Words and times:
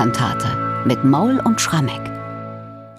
Weihnachtskantate 0.00 0.86
mit 0.86 1.04
Maul 1.04 1.40
und 1.40 1.60
Schrammeck. 1.60 2.00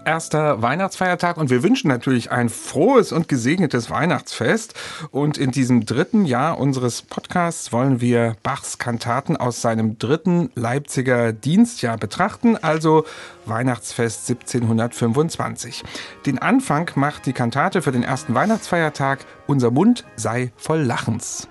Erster 0.05 0.61
Weihnachtsfeiertag 0.61 1.37
und 1.37 1.49
wir 1.49 1.63
wünschen 1.63 1.87
natürlich 1.87 2.31
ein 2.31 2.47
frohes 2.47 3.12
und 3.12 3.27
gesegnetes 3.27 3.89
Weihnachtsfest. 3.89 4.76
Und 5.09 5.40
in 5.40 5.49
diesem 5.49 5.83
dritten 5.87 6.26
Jahr 6.26 6.59
unseres 6.59 7.01
Podcasts 7.01 7.73
wollen 7.73 8.01
wir 8.01 8.35
Bachs 8.44 8.77
Kantaten 8.77 9.35
aus 9.35 9.63
seinem 9.63 9.97
dritten 9.97 10.51
Leipziger 10.53 11.33
Dienstjahr 11.33 11.97
betrachten, 11.97 12.55
also 12.55 13.05
Weihnachtsfest 13.47 14.29
1725. 14.29 15.83
Den 16.27 16.38
Anfang 16.38 16.91
macht 16.94 17.26
die 17.26 17.34
Kantate 17.34 17.81
für 17.81 17.91
den 17.91 18.04
ersten 18.04 18.36
Weihnachtsfeiertag 18.36 19.26
Unser 19.48 19.72
Mund 19.72 20.05
sei 20.18 20.52
voll 20.55 20.81
Lachens. 20.81 21.48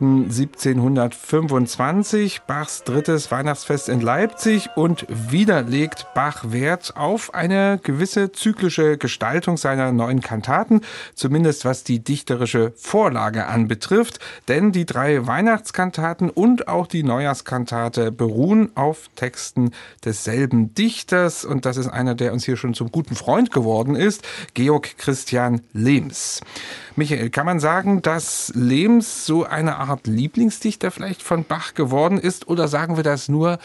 1725, 0.00 2.40
Bachs 2.46 2.84
drittes 2.84 3.30
Weihnachtsfest 3.30 3.90
in 3.90 4.00
Leipzig. 4.00 4.70
Und 4.74 5.04
wieder 5.10 5.60
legt 5.62 6.06
Bach 6.14 6.52
Wert 6.52 6.96
auf 6.96 7.34
eine 7.34 7.78
gewisse 7.82 8.32
zyklische 8.32 8.96
Gestaltung 8.96 9.58
seiner 9.58 9.92
neuen 9.92 10.22
Kantaten, 10.22 10.80
zumindest 11.14 11.66
was 11.66 11.84
die 11.84 12.02
dichterische 12.02 12.72
Vorlage 12.76 13.44
anbetrifft, 13.46 14.20
denn 14.48 14.72
die 14.72 14.86
drei 14.86 15.26
Weihnachtskantaten 15.26 16.30
und 16.30 16.66
auch 16.68 16.86
die 16.86 17.02
Neujahrskantate 17.02 18.10
beruhen 18.10 18.74
auf 18.74 19.10
Texten 19.16 19.72
desselben 20.04 20.72
Dichters. 20.74 21.44
Und 21.44 21.66
das 21.66 21.76
ist 21.76 21.88
einer, 21.88 22.14
der 22.14 22.32
uns 22.32 22.46
hier 22.46 22.56
schon 22.56 22.72
zum 22.72 22.90
guten 22.90 23.16
Freund 23.16 23.50
geworden 23.50 23.96
ist, 23.96 24.26
Georg 24.54 24.96
Christian 24.96 25.60
Lehms. 25.74 26.40
Michael, 26.96 27.30
kann 27.30 27.46
man 27.46 27.60
sagen, 27.60 28.02
dass 28.02 28.52
Lehms 28.54 29.24
so 29.26 29.44
eine 29.44 29.76
Art 29.76 29.89
Lieblingsdichter 30.04 30.90
vielleicht 30.90 31.22
von 31.22 31.44
Bach 31.44 31.74
geworden 31.74 32.18
ist 32.18 32.48
oder 32.48 32.68
sagen 32.68 32.96
wir 32.96 33.04
das 33.04 33.28
nur, 33.28 33.58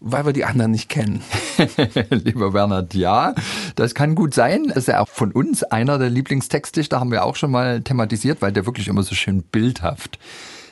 weil 0.00 0.26
wir 0.26 0.32
die 0.32 0.44
anderen 0.44 0.70
nicht 0.70 0.88
kennen? 0.88 1.22
Lieber 2.10 2.52
Bernhard, 2.52 2.94
ja, 2.94 3.34
das 3.74 3.94
kann 3.94 4.14
gut 4.14 4.34
sein. 4.34 4.68
Das 4.68 4.78
ist 4.78 4.88
ja 4.88 5.00
auch 5.00 5.08
von 5.08 5.32
uns 5.32 5.62
einer 5.62 5.98
der 5.98 6.10
Lieblingstextdichter, 6.10 7.00
haben 7.00 7.10
wir 7.10 7.24
auch 7.24 7.36
schon 7.36 7.50
mal 7.50 7.80
thematisiert, 7.82 8.42
weil 8.42 8.52
der 8.52 8.66
wirklich 8.66 8.88
immer 8.88 9.02
so 9.02 9.14
schön 9.14 9.42
bildhaft 9.42 10.18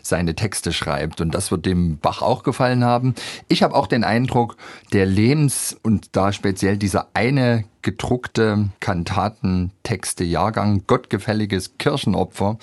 seine 0.03 0.35
Texte 0.35 0.73
schreibt. 0.73 1.21
Und 1.21 1.35
das 1.35 1.51
wird 1.51 1.67
dem 1.67 1.99
Bach 1.99 2.23
auch 2.23 2.43
gefallen 2.43 2.85
haben. 2.85 3.15
Ich 3.49 3.63
habe 3.63 3.75
auch 3.75 3.87
den 3.87 4.05
Eindruck, 4.05 4.57
der 4.93 5.07
Lehms 5.07 5.77
und 5.83 6.17
da 6.17 6.33
speziell 6.33 6.77
dieser 6.77 7.09
eine 7.15 7.65
gedruckte 7.83 8.71
Kantatentexte 8.81 10.25
Jahrgang, 10.25 10.85
Gottgefälliges 10.87 11.79
Kirchenopfer, 11.79 12.59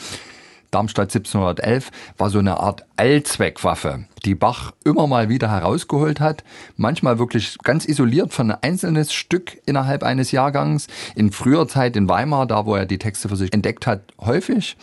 Darmstadt 0.71 1.15
1711 1.15 1.91
war 2.17 2.29
so 2.29 2.39
eine 2.39 2.59
Art 2.59 2.85
Allzweckwaffe, 2.97 4.05
die 4.25 4.35
Bach 4.35 4.73
immer 4.83 5.07
mal 5.07 5.29
wieder 5.29 5.50
herausgeholt 5.50 6.19
hat, 6.19 6.44
manchmal 6.75 7.19
wirklich 7.19 7.57
ganz 7.63 7.85
isoliert 7.85 8.33
von 8.33 8.51
ein 8.51 8.57
einzelnes 8.61 9.13
Stück 9.13 9.57
innerhalb 9.66 10.03
eines 10.03 10.31
Jahrgangs, 10.31 10.88
in 11.16 11.31
früher 11.31 11.67
Zeit 11.67 11.95
in 11.95 12.09
Weimar, 12.09 12.45
da 12.47 12.66
wo 12.66 12.75
er 12.75 12.85
die 12.85 13.00
Texte 13.00 13.29
für 13.29 13.35
sich 13.35 13.53
entdeckt 13.53 13.88
hat, 13.88 14.01
häufig. 14.19 14.75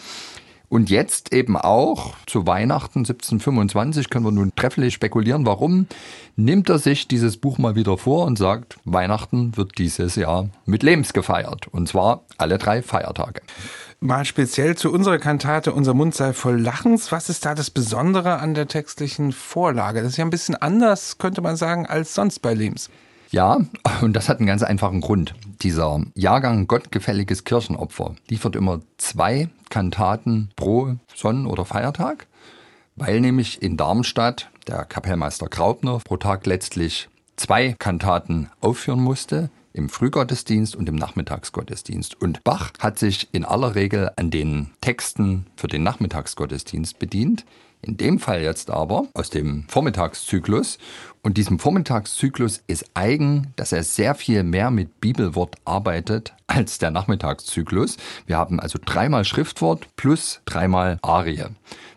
Und 0.69 0.91
jetzt 0.91 1.33
eben 1.33 1.57
auch 1.57 2.15
zu 2.27 2.47
Weihnachten 2.47 3.01
1725 3.01 4.11
können 4.11 4.25
wir 4.25 4.33
nun 4.33 4.53
trefflich 4.57 4.95
spekulieren, 4.95 5.47
warum 5.47 5.87
nimmt 6.37 6.69
er 6.69 6.79
sich 6.79 7.07
dieses 7.07 7.37
Buch 7.37 7.59
mal 7.59 7.77
wieder 7.77 7.97
vor 7.99 8.27
und 8.27 8.39
sagt, 8.39 8.79
Weihnachten 8.85 9.57
wird 9.57 9.79
dieses 9.79 10.17
Jahr 10.17 10.49
mit 10.65 10.83
Lebens 10.83 11.13
gefeiert. 11.13 11.69
Und 11.69 11.89
zwar 11.89 12.25
alle 12.39 12.59
drei 12.59 12.83
Feiertage. 12.83 13.43
Mal 14.01 14.25
speziell 14.25 14.77
zu 14.77 14.93
unserer 14.93 15.19
Kantate 15.19 15.73
Unser 15.73 15.95
Mund 15.95 16.15
sei 16.15 16.33
voll 16.33 16.61
Lachens. 16.61 17.13
Was 17.13 17.31
ist 17.31 17.47
da 17.47 17.55
das 17.55 17.71
Besondere 17.71 18.39
an 18.39 18.55
der 18.55 18.67
textlichen 18.67 19.33
Vorlage? 19.33 20.03
Das 20.03 20.11
ist 20.11 20.17
ja 20.19 20.25
ein 20.25 20.31
bisschen 20.31 20.57
anders, 20.57 21.19
könnte 21.19 21.41
man 21.41 21.57
sagen, 21.57 21.87
als 21.87 22.15
sonst 22.15 22.41
bei 22.41 22.53
Lems. 22.53 22.91
Ja, 23.31 23.59
und 24.03 24.15
das 24.15 24.29
hat 24.29 24.39
einen 24.39 24.47
ganz 24.47 24.63
einfachen 24.63 25.01
Grund. 25.01 25.35
Dieser 25.63 26.03
Jahrgang 26.15 26.67
Gottgefälliges 26.67 27.45
Kirchenopfer 27.45 28.15
liefert 28.29 28.57
immer 28.57 28.81
zwei 28.99 29.49
Kantaten 29.75 30.51
pro 30.55 30.95
Sonn- 31.17 31.47
oder 31.47 31.65
Feiertag, 31.65 32.29
weil 32.95 33.21
nämlich 33.21 33.61
in 33.61 33.77
Darmstadt 33.77 34.49
der 34.69 34.85
Kapellmeister 34.85 35.49
Graupner 35.49 35.99
pro 35.99 36.17
Tag 36.17 36.47
letztlich 36.47 37.09
zwei 37.35 37.73
Kantaten 37.73 38.51
aufführen 38.61 39.01
musste, 39.01 39.51
im 39.75 39.89
Frühgottesdienst 39.91 40.75
und 40.75 40.89
im 40.89 40.95
Nachmittagsgottesdienst. 40.95 42.21
Und 42.21 42.43
Bach 42.45 42.71
hat 42.79 42.99
sich 42.99 43.29
in 43.33 43.45
aller 43.45 43.75
Regel 43.75 44.11
an 44.17 44.31
den 44.31 44.71
Texten 44.81 45.47
für 45.57 45.67
den 45.67 45.83
Nachmittagsgottesdienst 45.83 46.99
bedient. 46.99 47.45
In 47.83 47.99
dem 47.99 48.19
Fall 48.19 48.41
jetzt 48.41 48.71
aber 48.71 49.09
aus 49.13 49.29
dem 49.29 49.65
Vormittagszyklus. 49.69 50.79
Und 51.23 51.37
diesem 51.37 51.59
Vormittagszyklus 51.59 52.63
ist 52.67 52.87
eigen, 52.95 53.53
dass 53.57 53.73
er 53.73 53.83
sehr 53.83 54.15
viel 54.15 54.43
mehr 54.43 54.71
mit 54.71 55.03
Bibelwort 55.03 55.57
arbeitet 55.67 56.33
als 56.47 56.79
der 56.79 56.91
Nachmittagszyklus. 56.91 57.99
Wir 58.27 58.39
haben 58.39 58.59
also 58.61 58.79
dreimal 58.83 59.25
Schriftwort 59.25 59.89
plus 59.97 60.41
dreimal 60.47 60.99
Arie. 61.03 61.45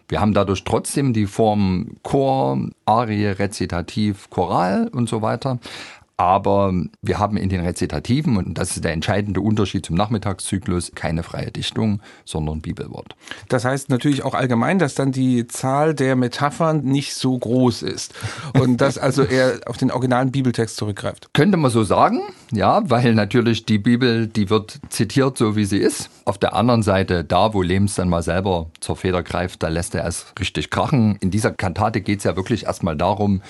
Wir 0.09 0.21
haben 0.21 0.33
dadurch 0.33 0.63
trotzdem 0.63 1.11
die 1.11 1.25
Form 1.25 1.97
Chor, 2.01 2.57
Arie, 2.85 3.27
Rezitativ, 3.27 4.29
Choral 4.29 4.87
und 4.87 5.09
so 5.09 5.21
weiter. 5.21 5.59
Aber 6.19 6.73
wir 7.03 7.19
haben 7.19 7.37
in 7.37 7.49
den 7.49 7.61
Rezitativen, 7.61 8.37
und 8.37 8.57
das 8.57 8.75
ist 8.75 8.83
der 8.83 8.93
entscheidende 8.93 9.39
Unterschied 9.39 9.85
zum 9.85 9.95
Nachmittagszyklus, 9.95 10.93
keine 10.95 11.21
freie 11.21 11.51
Dichtung, 11.51 12.01
sondern 12.25 12.61
Bibelwort. 12.61 13.15
Das 13.49 13.65
heißt 13.65 13.89
natürlich 13.89 14.23
auch 14.23 14.33
allgemein, 14.33 14.79
dass 14.79 14.95
dann 14.95 15.11
die 15.11 15.45
Zahl 15.45 15.93
der 15.93 16.15
Metaphern 16.15 16.83
nicht 16.83 17.13
so 17.13 17.37
groß 17.37 17.83
ist 17.83 18.15
und 18.59 18.81
dass 18.81 18.97
also 18.97 19.21
er 19.21 19.59
auf 19.67 19.77
den 19.77 19.91
originalen 19.91 20.31
Bibeltext 20.31 20.77
zurückgreift. 20.77 21.29
Könnte 21.33 21.57
man 21.57 21.69
so 21.69 21.83
sagen, 21.83 22.21
ja, 22.51 22.81
weil 22.89 23.13
natürlich 23.13 23.65
die 23.65 23.77
Bibel, 23.77 24.25
die 24.25 24.49
wird 24.49 24.79
zitiert 24.89 25.37
so 25.37 25.55
wie 25.55 25.65
sie 25.65 25.77
ist. 25.77 26.09
Auf 26.25 26.39
der 26.39 26.55
anderen 26.55 26.81
Seite, 26.81 27.23
da 27.23 27.53
wo 27.53 27.61
Lems 27.61 27.93
dann 27.93 28.09
mal 28.09 28.23
selber 28.23 28.71
zur 28.79 28.95
Feder 28.95 29.21
greift, 29.21 29.61
da 29.61 29.67
lässt 29.67 29.93
er 29.93 30.05
es 30.05 30.33
richtig 30.39 30.71
krachen. 30.71 31.17
In 31.19 31.29
dieser 31.29 31.51
Kantate 31.51 32.01
geht 32.01 32.19
es 32.19 32.23
ja 32.23 32.35
wirklich 32.35 32.65
erstmal 32.65 32.95
darum, 32.95 33.41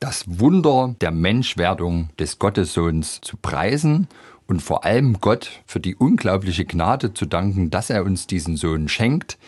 das 0.00 0.24
Wunder 0.26 0.94
der 1.00 1.10
Menschwerdung 1.10 2.10
des 2.18 2.38
Gottessohns 2.38 3.20
zu 3.20 3.36
preisen 3.36 4.08
und 4.46 4.62
vor 4.62 4.84
allem 4.84 5.20
Gott 5.20 5.62
für 5.66 5.80
die 5.80 5.96
unglaubliche 5.96 6.64
Gnade 6.64 7.14
zu 7.14 7.26
danken, 7.26 7.70
dass 7.70 7.90
er 7.90 8.04
uns 8.04 8.26
diesen 8.26 8.56
Sohn 8.56 8.88
schenkt, 8.88 9.38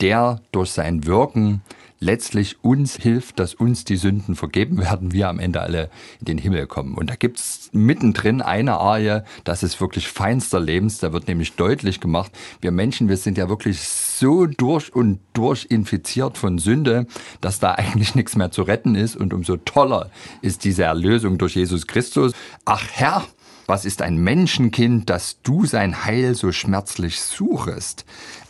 der 0.00 0.40
durch 0.52 0.70
sein 0.70 1.06
Wirken 1.06 1.62
letztlich 2.00 2.62
uns 2.62 2.96
hilft, 2.96 3.38
dass 3.38 3.54
uns 3.54 3.84
die 3.84 3.96
Sünden 3.96 4.36
vergeben 4.36 4.78
werden, 4.78 5.12
wir 5.12 5.28
am 5.28 5.38
Ende 5.38 5.60
alle 5.60 5.90
in 6.20 6.26
den 6.26 6.38
Himmel 6.38 6.66
kommen. 6.66 6.94
Und 6.94 7.10
da 7.10 7.16
gibt's 7.16 7.70
mittendrin 7.72 8.42
eine 8.42 8.74
Arie, 8.78 9.22
das 9.44 9.62
ist 9.62 9.80
wirklich 9.80 10.08
feinster 10.08 10.60
Lebens, 10.60 10.98
da 10.98 11.12
wird 11.12 11.28
nämlich 11.28 11.54
deutlich 11.54 12.00
gemacht, 12.00 12.32
wir 12.60 12.70
Menschen, 12.70 13.08
wir 13.08 13.16
sind 13.16 13.38
ja 13.38 13.48
wirklich 13.48 13.80
so 13.80 14.46
durch 14.46 14.94
und 14.94 15.20
durch 15.32 15.66
infiziert 15.68 16.38
von 16.38 16.58
Sünde, 16.58 17.06
dass 17.40 17.58
da 17.58 17.72
eigentlich 17.72 18.14
nichts 18.14 18.36
mehr 18.36 18.50
zu 18.50 18.62
retten 18.62 18.94
ist 18.94 19.16
und 19.16 19.34
umso 19.34 19.56
toller 19.56 20.10
ist 20.42 20.64
diese 20.64 20.84
Erlösung 20.84 21.38
durch 21.38 21.56
Jesus 21.56 21.86
Christus. 21.86 22.32
Ach 22.64 22.84
Herr, 22.92 23.24
was 23.68 23.84
ist 23.84 24.00
ein 24.00 24.16
Menschenkind, 24.16 25.10
dass 25.10 25.42
du 25.42 25.66
sein 25.66 26.06
Heil 26.06 26.34
so 26.34 26.52
schmerzlich 26.52 27.20
suchest? 27.20 28.06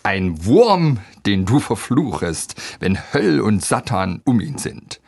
Ein 0.08 0.46
Wurm, 0.46 1.00
den 1.26 1.44
du 1.44 1.60
verfluchest, 1.60 2.54
wenn 2.80 2.96
Höll 3.12 3.40
und 3.40 3.62
Satan 3.62 4.22
um 4.24 4.40
ihn 4.40 4.56
sind. 4.56 5.02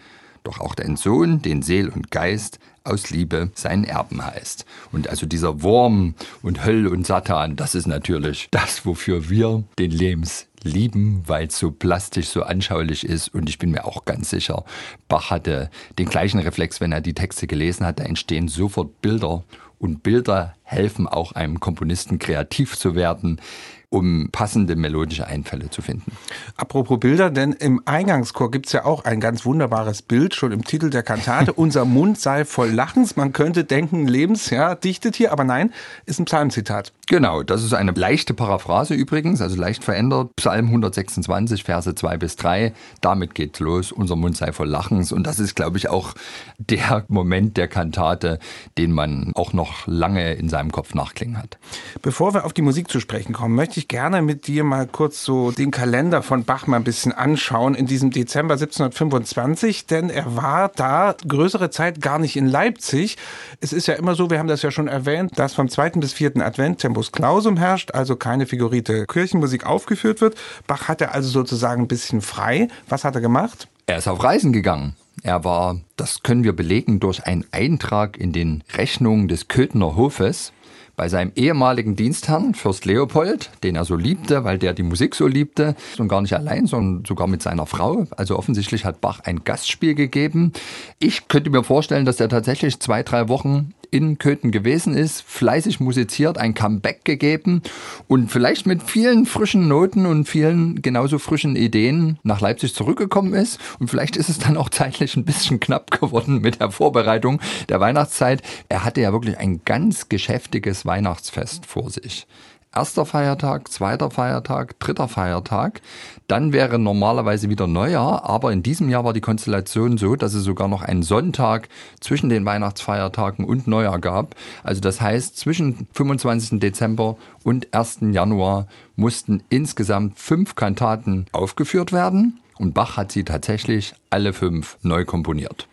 Doch 0.45 0.61
auch 0.61 0.75
dein 0.75 0.97
Sohn, 0.97 1.41
den 1.41 1.63
Seel 1.63 1.89
und 1.89 2.11
Geist, 2.11 2.59
aus 2.85 3.09
Liebe 3.09 3.51
seinen 3.55 3.85
Erben 3.85 4.23
heißt. 4.23 4.67
Und 4.93 5.09
also 5.09 5.25
dieser 5.25 5.63
Wurm 5.63 6.17
und 6.43 6.67
Höll 6.67 6.87
und 6.87 7.07
Satan, 7.07 7.57
das 7.57 7.75
ist 7.75 7.87
natürlich 7.87 8.49
das, 8.51 8.85
wofür 8.85 9.31
wir 9.31 9.65
den 9.79 9.91
Lebens 9.91 10.49
lieben, 10.63 11.23
weil 11.27 11.47
es 11.47 11.59
so 11.59 11.71
plastisch, 11.71 12.29
so 12.29 12.43
anschaulich 12.43 13.07
ist. 13.07 13.33
Und 13.33 13.49
ich 13.49 13.59
bin 13.59 13.71
mir 13.71 13.87
auch 13.87 14.05
ganz 14.05 14.29
sicher, 14.29 14.67
Bach 15.09 15.31
hatte 15.31 15.71
den 15.99 16.11
gleichen 16.11 16.41
Reflex, 16.41 16.79
wenn 16.83 16.93
er 16.93 17.01
die 17.01 17.15
Texte 17.15 17.47
gelesen 17.47 17.87
hat. 17.87 18.01
Da 18.01 18.05
entstehen 18.05 18.49
sofort 18.49 19.01
Bilder 19.01 19.45
und 19.79 20.03
Bilder 20.03 20.57
helfen 20.63 21.09
auch 21.09 21.33
einem 21.33 21.59
Komponisten 21.59 22.19
kreativ 22.19 22.77
zu 22.77 22.95
werden 22.95 23.41
um 23.91 24.29
passende 24.31 24.77
melodische 24.77 25.27
Einfälle 25.27 25.69
zu 25.69 25.83
finden. 25.83 26.13
Apropos 26.57 27.01
Bilder, 27.01 27.29
denn 27.31 27.53
im 27.53 27.83
Eingangschor 27.85 28.51
gibt's 28.51 28.73
ja 28.73 28.85
auch 28.85 29.05
ein 29.05 29.19
ganz 29.21 29.45
wunderbares 29.45 30.03
Bild, 30.03 30.35
schon 30.35 30.53
im 30.53 30.65
Titel 30.65 30.91
der 30.91 31.03
Kantate. 31.03 31.53
Unser 31.57 31.85
Mund 31.85 32.19
sei 32.19 32.45
voll 32.45 32.71
Lachens. 32.71 33.17
Man 33.17 33.33
könnte 33.33 33.65
denken, 33.65 34.07
Lebensjahr 34.07 34.77
dichtet 34.77 35.17
hier, 35.17 35.33
aber 35.33 35.43
nein, 35.43 35.73
ist 36.07 36.21
ein 36.21 36.25
Psalmzitat. 36.27 36.93
Genau, 37.09 37.43
das 37.43 37.65
ist 37.65 37.75
eine 37.75 37.91
leichte 37.91 38.35
Paraphrase 38.35 38.95
übrigens, 38.95 39.41
also 39.43 39.57
leicht 39.57 39.83
verändert. 39.83 40.37
Psalm 40.37 40.67
126, 40.67 41.65
Verse 41.65 41.93
2 41.93 42.17
bis 42.19 42.37
3. 42.37 42.73
Damit 43.01 43.35
geht's 43.35 43.59
los. 43.59 43.91
Unser 43.91 44.15
Mund 44.15 44.37
sei 44.37 44.53
voll 44.53 44.69
Lachens. 44.69 45.11
Und 45.11 45.27
das 45.27 45.41
ist, 45.41 45.57
glaube 45.57 45.79
ich, 45.79 45.89
auch 45.89 46.15
der 46.59 47.05
Moment 47.09 47.57
der 47.57 47.67
Kantate, 47.67 48.39
den 48.79 48.93
man 48.93 49.33
auch 49.35 49.53
noch 49.53 49.89
lange 49.89 50.35
in 50.35 50.49
seinem 50.49 50.71
Kopf 50.71 50.95
nachklingen 50.95 51.37
hat. 51.37 51.59
Bevor 52.03 52.33
wir 52.33 52.45
auf 52.45 52.53
die 52.53 52.63
Musik 52.63 52.89
zu 52.89 53.01
sprechen 53.01 53.33
kommen, 53.33 53.57
möchte 53.57 53.80
ich 53.80 53.80
gerne 53.89 54.23
mit 54.23 54.47
dir 54.47 54.65
mal 54.65 54.87
kurz 54.87 55.25
so 55.25 55.51
den 55.51 55.71
Kalender 55.71 56.23
von 56.23 56.45
Bach 56.45 56.67
mal 56.67 56.77
ein 56.77 56.85
bisschen 56.85 57.13
anschauen 57.13 57.75
in 57.75 57.87
diesem 57.87 58.11
Dezember 58.11 58.55
1725, 58.55 59.87
denn 59.87 60.11
er 60.11 60.37
war 60.37 60.69
da 60.69 61.15
größere 61.27 61.71
Zeit 61.71 62.01
gar 62.01 62.19
nicht 62.19 62.37
in 62.37 62.47
Leipzig. 62.47 63.17
Es 63.61 63.73
ist 63.73 63.87
ja 63.87 63.95
immer 63.95 64.15
so, 64.15 64.31
wir 64.31 64.39
haben 64.39 64.49
das 64.49 64.63
ja 64.63 64.71
schon 64.71 64.89
erwähnt, 64.89 65.39
dass 65.39 65.55
vom 65.55 65.69
zweiten 65.69 66.01
bis 66.01 66.13
vierten 66.13 66.43
Advent 66.43 66.81
Tempus 66.81 67.13
Clausum 67.13 67.57
herrscht, 67.57 67.93
also 67.93 68.17
keine 68.17 68.47
figurierte 68.47 69.07
Kirchenmusik 69.07 69.67
aufgeführt 69.67 70.21
wird. 70.21 70.37
Bach 70.67 70.89
hatte 70.89 71.13
also 71.13 71.29
sozusagen 71.29 71.83
ein 71.83 71.89
bisschen 71.89 72.21
frei. 72.21 72.69
Was 72.89 73.05
hat 73.05 73.15
er 73.15 73.21
gemacht? 73.21 73.69
Er 73.87 73.99
ist 73.99 74.09
auf 74.09 74.23
Reisen 74.23 74.53
gegangen. 74.53 74.97
Er 75.23 75.45
war, 75.45 75.81
das 75.97 76.23
können 76.23 76.45
wir 76.45 76.55
belegen, 76.55 77.01
durch 77.01 77.25
einen 77.25 77.45
Eintrag 77.53 78.17
in 78.17 78.33
den 78.33 78.65
Rechnungen 78.75 79.29
des 79.29 79.49
Köthener 79.49 79.97
Hofes 79.97 80.53
bei 81.01 81.09
seinem 81.09 81.33
ehemaligen 81.35 81.97
Dienstherrn, 81.97 82.53
Fürst 82.53 82.85
Leopold, 82.85 83.49
den 83.63 83.75
er 83.75 83.87
so 83.87 83.97
liebte, 83.97 84.45
weil 84.45 84.59
der 84.59 84.75
die 84.75 84.83
Musik 84.83 85.15
so 85.15 85.27
liebte, 85.27 85.75
und 85.97 86.09
gar 86.09 86.21
nicht 86.21 86.35
allein, 86.35 86.67
sondern 86.67 87.07
sogar 87.07 87.27
mit 87.27 87.41
seiner 87.41 87.65
Frau. 87.65 88.07
Also 88.19 88.37
offensichtlich 88.37 88.85
hat 88.85 89.01
Bach 89.01 89.21
ein 89.21 89.43
Gastspiel 89.43 89.95
gegeben. 89.95 90.53
Ich 90.99 91.27
könnte 91.29 91.49
mir 91.49 91.65
vorstellen, 91.65 92.05
dass 92.05 92.21
er 92.21 92.29
tatsächlich 92.29 92.81
zwei, 92.81 93.03
drei 93.03 93.31
Wochen 93.31 93.73
in 93.91 94.19
Köthen 94.19 94.51
gewesen 94.51 94.95
ist, 94.95 95.23
fleißig 95.23 95.81
musiziert, 95.81 96.39
ein 96.39 96.55
Comeback 96.55 97.05
gegeben 97.05 97.63
und 98.09 98.31
vielleicht 98.31 98.67
mit 98.67 98.83
vielen 98.83 99.27
frischen 99.27 99.69
Noten 99.69 100.07
und 100.07 100.29
vielen 100.29 100.83
genauso 100.83 101.19
frischen 101.19 101.57
Ideen 101.57 102.19
nach 102.23 102.41
Leipzig 102.41 102.75
zurückgekommen 102.75 103.35
ist. 103.35 103.59
Und 103.79 103.89
vielleicht 103.89 104.17
ist 104.17 104.29
es 104.29 104.39
dann 104.39 104.57
auch 104.57 104.69
zeitlich 104.69 105.17
ein 105.17 105.25
bisschen 105.25 105.61
knapp 105.61 105.91
geworden 106.01 106.41
mit 106.41 106.61
der 106.61 106.71
Vorbereitung 106.71 107.41
der 107.69 107.81
Weihnachtszeit. 107.81 108.43
Er 108.69 108.85
hatte 108.85 109.01
ja 109.01 109.13
wirklich 109.13 109.39
ein 109.39 109.63
ganz 109.65 110.09
geschäftiges 110.09 110.87
Weihnachtsfest 110.87 111.67
vor 111.67 111.91
sich 111.91 112.27
erster 112.75 113.05
Feiertag, 113.05 113.69
zweiter 113.69 114.11
Feiertag, 114.11 114.79
dritter 114.79 115.09
Feiertag. 115.09 115.81
Dann 116.29 116.53
wäre 116.53 116.79
normalerweise 116.79 117.49
wieder 117.49 117.67
Neujahr, 117.67 118.29
aber 118.29 118.53
in 118.53 118.63
diesem 118.63 118.89
Jahr 118.89 119.05
war 119.05 119.13
die 119.13 119.21
Konstellation 119.21 119.99
so, 119.99 120.15
dass 120.15 120.35
es 120.35 120.45
sogar 120.45 120.69
noch 120.69 120.83
einen 120.83 121.03
Sonntag 121.03 121.69
zwischen 122.01 122.29
den 122.29 122.45
Weihnachtsfeiertagen 122.45 123.45
und 123.45 123.67
Neujahr 123.67 123.99
gab. 123.99 124.37
Also 124.63 124.81
das 124.81 125.01
heißt, 125.01 125.37
zwischen 125.37 125.89
25. 125.93 126.61
Dezember 126.61 127.17
und 127.43 127.75
1. 127.75 127.99
Januar 128.13 128.67
mussten 128.95 129.43
insgesamt 129.49 130.19
fünf 130.19 130.55
Kantaten 130.55 131.27
aufgeführt 131.33 131.93
werden. 131.93 132.41
Und 132.59 132.75
Bach 132.75 132.97
hat 132.99 133.11
sie 133.11 133.25
tatsächlich 133.25 133.95
alle 134.11 134.33
fünf 134.35 134.77
neu 134.83 135.07
komponiert. 135.07 135.67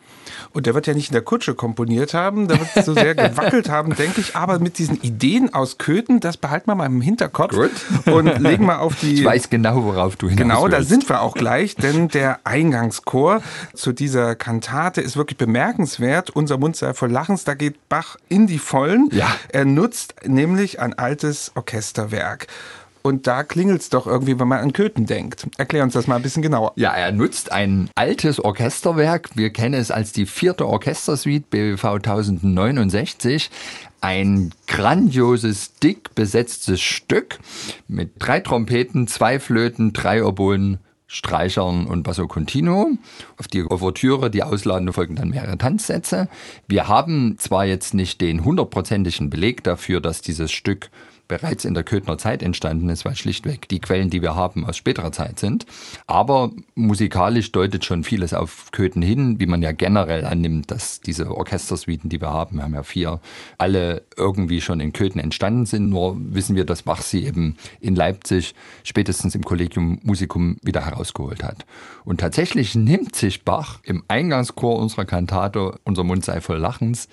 Und 0.54 0.66
der 0.66 0.74
wird 0.76 0.88
ja 0.88 0.94
nicht 0.94 1.10
in 1.10 1.14
der 1.14 1.22
Kutsche 1.22 1.56
komponiert 1.56 2.14
haben, 2.14 2.48
der 2.48 2.60
wird 2.60 2.86
so 2.86 2.94
sehr 2.94 3.16
gewackelt 3.16 3.70
haben, 3.70 3.96
denke 3.96 4.22
ich. 4.22 4.36
Aber 4.36 4.60
mit 4.60 4.78
diesen 4.78 5.02
Ideen 5.02 5.54
aus 5.54 5.78
Köthen, 5.78 6.20
das 6.20 6.38
behalten 6.38 6.70
wir 6.70 6.76
mal 6.76 6.86
im 6.86 7.02
Hinterkopf 7.02 7.54
Gut. 7.56 7.72
und 8.14 8.40
legen 8.40 8.66
mal 8.66 8.78
auf 8.78 8.96
die. 9.00 9.16
Ich 9.16 9.26
weiß 9.26 9.50
genau, 9.50 9.84
worauf 9.84 10.16
du 10.16 10.28
hinaus 10.30 10.38
Genau, 10.42 10.64
willst. 10.64 10.78
da 10.78 10.84
sind 10.84 11.10
wir 11.10 11.22
auch 11.22 11.34
gleich, 11.36 11.76
denn 11.76 12.08
der 12.10 12.40
Eingangschor 12.44 13.42
zu 13.74 13.92
dieser 13.94 14.36
Kantate 14.36 15.02
ist 15.02 15.18
wirklich 15.18 15.38
bemerkenswert. 15.38 16.30
Unser 16.30 16.58
Mund 16.58 16.76
sei 16.76 16.94
voll 16.94 17.12
Lachens, 17.12 17.44
da 17.44 17.54
geht 17.54 17.90
Bach 17.90 18.18
in 18.30 18.48
die 18.48 18.60
Vollen. 18.60 19.10
Ja. 19.12 19.28
Er 19.50 19.66
nutzt 19.66 20.16
nämlich 20.26 20.80
ein 20.80 20.94
altes 20.98 21.52
Orchesterwerk. 21.56 22.48
Und 23.02 23.28
da 23.28 23.44
klingelt 23.44 23.82
es 23.82 23.90
doch 23.90 24.08
irgendwie, 24.08 24.40
wenn 24.40 24.48
man 24.48 24.60
an 24.60 24.74
Köthen 24.74 25.06
denkt. 25.06 25.48
Erklär 25.58 25.84
uns 25.84 25.94
das 25.94 26.08
mal 26.08 26.18
ein 26.18 26.22
bisschen 26.22 26.42
genauer. 26.42 26.74
Ja, 26.76 26.92
er 26.92 27.12
nutzt 27.12 27.52
ein 27.52 27.90
altes 27.96 28.40
Orchesterwerk. 28.40 29.30
Wir 29.36 29.52
kennen 29.52 29.76
es 29.76 29.92
als 29.92 30.12
die 30.12 30.26
vierte 30.26 30.68
Orchestersuite 30.68 31.46
BWV 31.50 31.86
1069 31.86 33.50
ein 34.02 34.52
grandioses, 34.68 35.76
dick 35.76 36.14
besetztes 36.16 36.82
Stück 36.82 37.40
mit 37.88 38.12
drei 38.20 38.40
Trompeten, 38.40 39.08
zwei 39.08 39.40
Flöten, 39.40 39.94
drei 39.94 40.24
Oboen, 40.24 40.80
Streichern 41.08 41.88
und 41.88 42.04
Basso 42.04 42.28
Continuo. 42.28 42.92
Auf 43.38 43.48
die 43.48 43.64
Ouvertüre, 43.64 44.30
die 44.30 44.44
ausladende 44.44 44.92
folgen 44.92 45.16
dann 45.16 45.30
mehrere 45.30 45.58
Tanzsätze. 45.58 46.28
Wir 46.68 46.90
haben 46.90 47.38
zwar 47.38 47.66
jetzt 47.66 47.94
nicht 47.94 48.20
den 48.20 48.44
hundertprozentigen 48.44 49.30
Beleg 49.30 49.64
dafür, 49.64 50.02
dass 50.02 50.22
dieses 50.22 50.52
Stück 50.52 50.90
bereits 51.28 51.66
in 51.66 51.74
der 51.74 51.84
Köthner 51.84 52.18
Zeit 52.18 52.42
entstanden 52.42 52.90
ist, 52.90 53.06
weil 53.06 53.16
schlichtweg 53.16 53.68
die 53.70 53.80
Quellen, 53.80 54.10
die 54.10 54.22
wir 54.22 54.36
haben, 54.36 54.66
aus 54.66 54.78
späterer 54.78 55.12
Zeit 55.12 55.40
sind. 55.40 55.66
Aber 56.06 56.52
musikalisch 56.76 57.52
deutet 57.52 57.86
schon 57.86 58.04
vieles 58.04 58.34
auf 58.34 58.72
Köthen 58.72 59.02
hin, 59.02 59.40
wie 59.40 59.46
man 59.46 59.62
ja 59.62 59.72
generell 59.72 60.26
annimmt, 60.26 60.72
dass 60.72 61.02
diese 61.02 61.36
Orchestersuiten, 61.36 62.10
die 62.10 62.22
wir 62.22 62.30
haben, 62.30 62.58
wir 62.58 62.64
haben 62.64 62.74
ja 62.74 62.84
vier, 62.84 63.20
alle 63.58 64.04
irgendwie 64.16 64.62
schon 64.62 64.80
in 64.80 64.94
Köthen 64.94 65.20
entstanden 65.20 65.66
sind. 65.66 65.90
Nur 65.90 66.18
wissen 66.20 66.56
wir, 66.56 66.66
dass 66.66 66.84
Bach 66.84 67.02
sie 67.02 67.26
eben 67.26 67.58
in 67.80 67.96
Leipzig 67.96 68.56
spätestens 68.84 69.36
im 69.36 69.44
Collegium 69.44 70.00
Musicum 70.04 70.58
wieder 70.64 70.86
herausgeholt 70.86 71.44
hat. 71.44 71.66
Und 72.06 72.20
tatsächlich 72.20 72.76
nimmt 72.76 73.16
sich 73.16 73.44
Bach 73.44 73.80
im 73.84 74.04
Eingangschor 74.08 74.78
unserer 74.78 75.06
Kantate 75.06 75.80
Unser 75.84 76.04
Mund 76.04 76.26
sei 76.26 76.42
voll 76.42 76.58
Lachens 76.58 77.08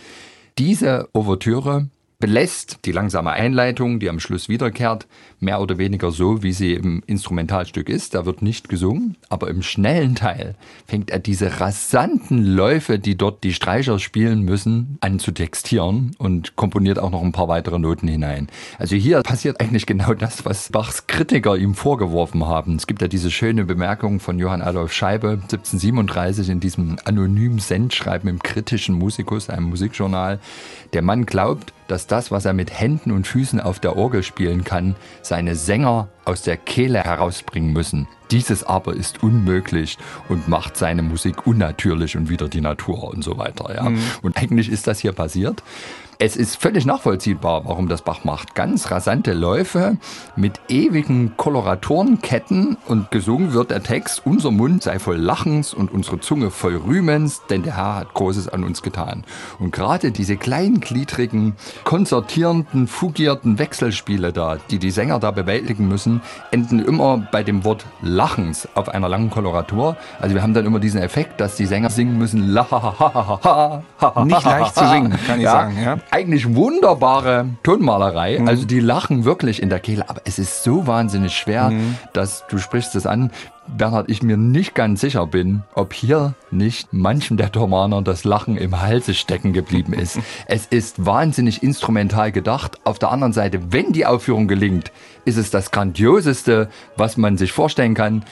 diese 0.58 1.08
Ouvertüre 1.12 1.88
belässt 2.24 2.78
die 2.86 2.92
langsame 2.92 3.32
Einleitung, 3.32 4.00
die 4.00 4.08
am 4.08 4.18
Schluss 4.18 4.48
wiederkehrt, 4.48 5.06
mehr 5.40 5.60
oder 5.60 5.76
weniger 5.76 6.10
so, 6.10 6.42
wie 6.42 6.54
sie 6.54 6.72
im 6.72 7.02
Instrumentalstück 7.06 7.90
ist. 7.90 8.14
Da 8.14 8.24
wird 8.24 8.40
nicht 8.40 8.70
gesungen, 8.70 9.18
aber 9.28 9.48
im 9.48 9.60
schnellen 9.60 10.14
Teil 10.14 10.54
fängt 10.86 11.10
er 11.10 11.18
diese 11.18 11.60
rasanten 11.60 12.42
Läufe, 12.42 12.98
die 12.98 13.18
dort 13.18 13.44
die 13.44 13.52
Streicher 13.52 13.98
spielen 13.98 14.40
müssen, 14.40 14.96
an 15.02 15.18
zu 15.18 15.32
textieren 15.32 16.12
und 16.16 16.56
komponiert 16.56 16.98
auch 16.98 17.10
noch 17.10 17.20
ein 17.20 17.32
paar 17.32 17.48
weitere 17.48 17.78
Noten 17.78 18.08
hinein. 18.08 18.48
Also 18.78 18.96
hier 18.96 19.20
passiert 19.20 19.60
eigentlich 19.60 19.84
genau 19.84 20.14
das, 20.14 20.46
was 20.46 20.70
Bachs 20.70 21.06
Kritiker 21.06 21.58
ihm 21.58 21.74
vorgeworfen 21.74 22.46
haben. 22.46 22.76
Es 22.76 22.86
gibt 22.86 23.02
ja 23.02 23.08
diese 23.08 23.30
schöne 23.30 23.66
Bemerkung 23.66 24.18
von 24.18 24.38
Johann 24.38 24.62
Adolf 24.62 24.94
Scheibe 24.94 25.32
1737 25.42 26.48
in 26.48 26.60
diesem 26.60 26.96
anonymen 27.04 27.58
Sendschreiben 27.58 28.30
im 28.30 28.38
kritischen 28.38 28.94
Musikus, 28.94 29.50
einem 29.50 29.66
Musikjournal. 29.66 30.40
Der 30.94 31.02
Mann 31.02 31.26
glaubt, 31.26 31.74
dass 31.88 32.06
das, 32.06 32.30
was 32.30 32.44
er 32.44 32.52
mit 32.52 32.78
Händen 32.78 33.10
und 33.10 33.26
Füßen 33.26 33.60
auf 33.60 33.80
der 33.80 33.96
Orgel 33.96 34.22
spielen 34.22 34.64
kann, 34.64 34.96
seine 35.22 35.54
Sänger 35.54 36.08
aus 36.24 36.42
der 36.42 36.56
Kehle 36.56 37.00
herausbringen 37.00 37.72
müssen. 37.72 38.08
Dieses 38.30 38.64
aber 38.64 38.94
ist 38.94 39.22
unmöglich 39.22 39.98
und 40.28 40.48
macht 40.48 40.76
seine 40.76 41.02
Musik 41.02 41.46
unnatürlich 41.46 42.16
und 42.16 42.28
wieder 42.28 42.48
die 42.48 42.60
Natur 42.60 43.04
und 43.04 43.22
so 43.22 43.38
weiter. 43.38 43.74
Ja. 43.74 43.90
Mhm. 43.90 44.00
Und 44.22 44.36
eigentlich 44.36 44.70
ist 44.70 44.86
das 44.86 45.00
hier 45.00 45.12
passiert. 45.12 45.62
Es 46.18 46.36
ist 46.36 46.56
völlig 46.56 46.86
nachvollziehbar, 46.86 47.64
warum 47.64 47.88
das 47.88 48.02
Bach 48.02 48.22
macht. 48.22 48.54
Ganz 48.54 48.90
rasante 48.90 49.32
Läufe 49.32 49.96
mit 50.36 50.60
ewigen 50.68 51.36
Koloratorenketten 51.36 52.76
und 52.86 53.10
gesungen 53.10 53.52
wird 53.52 53.72
der 53.72 53.82
Text, 53.82 54.22
unser 54.24 54.52
Mund 54.52 54.84
sei 54.84 55.00
voll 55.00 55.16
Lachens 55.16 55.74
und 55.74 55.90
unsere 55.90 56.20
Zunge 56.20 56.50
voll 56.50 56.76
Rühmens, 56.76 57.42
denn 57.50 57.64
der 57.64 57.76
Herr 57.76 57.96
hat 57.96 58.14
Großes 58.14 58.48
an 58.48 58.62
uns 58.62 58.82
getan. 58.82 59.24
Und 59.58 59.72
gerade 59.72 60.12
diese 60.12 60.36
kleingliedrigen, 60.36 61.56
konzertierenden, 61.82 62.86
fugierten 62.86 63.58
Wechselspiele 63.58 64.32
da, 64.32 64.58
die 64.70 64.78
die 64.78 64.92
Sänger 64.92 65.18
da 65.18 65.32
bewältigen 65.32 65.88
müssen, 65.88 66.13
enden 66.50 66.80
immer 66.80 67.18
bei 67.30 67.42
dem 67.42 67.64
Wort 67.64 67.84
Lachens 68.02 68.68
auf 68.74 68.88
einer 68.88 69.08
langen 69.08 69.30
Koloratur. 69.30 69.96
Also 70.20 70.34
wir 70.34 70.42
haben 70.42 70.54
dann 70.54 70.66
immer 70.66 70.80
diesen 70.80 71.00
Effekt, 71.02 71.40
dass 71.40 71.56
die 71.56 71.66
Sänger 71.66 71.90
singen 71.90 72.18
müssen, 72.18 72.48
la 72.48 72.66
ha 72.70 72.82
ha 72.82 72.94
ha 72.98 73.42
ha 73.44 73.82
ha. 74.00 74.24
Nicht 74.24 74.44
leicht 74.44 74.74
zu 74.74 74.86
singen, 74.88 75.18
kann 75.26 75.38
ich 75.38 75.44
ja. 75.44 75.52
sagen. 75.52 75.82
Ja 75.82 75.98
eigentlich 76.24 76.54
wunderbare 76.54 77.46
Tonmalerei. 77.62 78.38
Mhm. 78.38 78.48
Also 78.48 78.64
die 78.64 78.80
lachen 78.80 79.24
wirklich 79.24 79.60
in 79.60 79.68
der 79.68 79.80
Kehle, 79.80 80.08
aber 80.08 80.22
es 80.24 80.38
ist 80.38 80.62
so 80.62 80.86
wahnsinnig 80.86 81.36
schwer, 81.36 81.70
mhm. 81.70 81.96
dass 82.12 82.46
du 82.48 82.58
sprichst 82.58 82.94
es 82.94 83.06
an. 83.06 83.30
Bernhard, 83.68 84.10
ich 84.10 84.22
mir 84.22 84.36
nicht 84.36 84.74
ganz 84.74 85.00
sicher 85.00 85.26
bin, 85.26 85.62
ob 85.74 85.92
hier 85.92 86.34
nicht 86.50 86.92
manchen 86.92 87.36
der 87.36 87.50
Thomaner 87.50 88.02
das 88.02 88.24
Lachen 88.24 88.56
im 88.56 88.80
Halse 88.80 89.14
stecken 89.14 89.52
geblieben 89.52 89.92
ist. 89.92 90.18
es 90.46 90.66
ist 90.66 91.04
wahnsinnig 91.04 91.62
instrumental 91.62 92.30
gedacht. 92.30 92.78
Auf 92.84 92.98
der 92.98 93.10
anderen 93.10 93.32
Seite, 93.32 93.72
wenn 93.72 93.92
die 93.92 94.06
Aufführung 94.06 94.48
gelingt, 94.48 94.92
ist 95.24 95.38
es 95.38 95.50
das 95.50 95.70
Grandioseste, 95.70 96.68
was 96.96 97.16
man 97.16 97.36
sich 97.36 97.52
vorstellen 97.52 97.94
kann. 97.94 98.24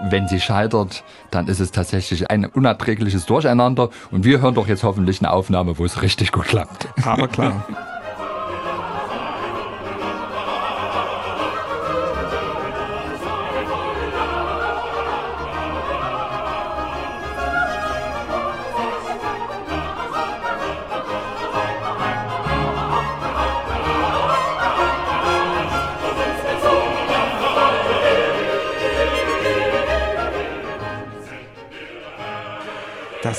Wenn 0.00 0.26
sie 0.26 0.40
scheitert, 0.40 1.04
dann 1.30 1.46
ist 1.46 1.60
es 1.60 1.70
tatsächlich 1.70 2.30
ein 2.30 2.44
unerträgliches 2.44 3.24
Durcheinander. 3.26 3.90
Und 4.10 4.24
wir 4.24 4.40
hören 4.40 4.54
doch 4.54 4.66
jetzt 4.66 4.82
hoffentlich 4.82 5.20
eine 5.20 5.30
Aufnahme, 5.30 5.78
wo 5.78 5.84
es 5.84 6.02
richtig 6.02 6.32
gut 6.32 6.46
klappt. 6.46 6.88
Aber 7.04 7.28
klar. 7.28 7.64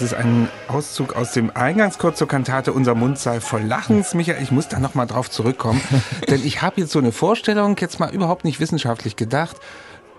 ist 0.04 0.14
ein 0.14 0.50
Auszug 0.68 1.16
aus 1.16 1.32
dem 1.32 1.56
Eingangschor 1.56 2.14
zur 2.14 2.28
Kantate 2.28 2.74
Unser 2.74 2.94
Mund 2.94 3.18
sei 3.18 3.40
voll 3.40 3.62
Lachens. 3.62 4.14
Michael, 4.14 4.44
ich 4.44 4.52
muss 4.52 4.68
da 4.68 4.80
nochmal 4.80 5.08
drauf 5.08 5.30
zurückkommen, 5.30 5.82
denn 6.30 6.46
ich 6.46 6.62
habe 6.62 6.82
jetzt 6.82 6.92
so 6.92 7.00
eine 7.00 7.12
Vorstellung, 7.12 7.78
jetzt 7.80 8.00
mal 8.00 8.14
überhaupt 8.14 8.44
nicht 8.44 8.60
wissenschaftlich 8.60 9.16
gedacht. 9.16 9.58